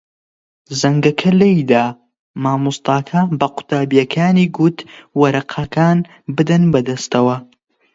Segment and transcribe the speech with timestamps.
[0.79, 1.85] زەنگەکە لێی دا.
[2.43, 4.77] مامۆستاکە بە قوتابییەکانی گوت
[5.19, 5.97] وەرەقەکان
[6.35, 7.37] بدەن بەدەستەوە.